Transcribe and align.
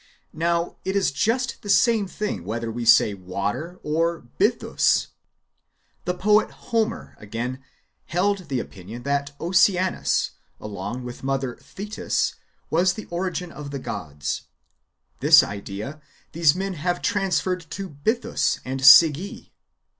Now 0.33 0.77
it 0.83 0.95
is 0.95 1.11
just 1.11 1.61
the 1.61 1.69
same 1.69 2.07
thing 2.07 2.43
whether 2.43 2.71
we 2.71 2.85
say 2.85 3.15
icater 3.15 3.77
or 3.83 4.23
Bythiis. 4.39 5.09
The 6.05 6.15
poet 6.15 6.49
Homer/ 6.49 7.13
again, 7.19 7.61
held 8.07 8.47
the 8.49 8.59
opinion 8.59 9.03
that 9.03 9.35
Oceanus, 9.39 10.31
along 10.59 11.03
with 11.03 11.21
mother 11.23 11.55
Thetis, 11.55 12.33
was 12.71 12.93
the 12.93 13.05
origin 13.11 13.51
of 13.51 13.69
the 13.69 13.77
gods: 13.77 14.45
this 15.19 15.43
idea 15.43 16.01
these 16.31 16.55
men 16.55 16.73
have 16.73 17.03
transferred 17.03 17.67
to 17.69 17.87
Bythus 17.91 18.59
and 18.65 18.79
Sige. 18.79 19.51